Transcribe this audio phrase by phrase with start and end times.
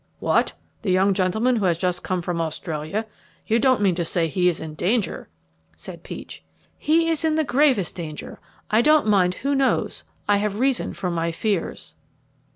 [0.17, 0.53] "What!
[0.81, 3.05] the young gentleman who has just come from Australia?
[3.45, 5.29] You don't mean to say he is in danger?"
[5.75, 6.43] said Peach.
[6.75, 8.39] "He is in the gravest danger.
[8.71, 10.03] I don't mind who knows.
[10.27, 11.93] I have reason for my fears."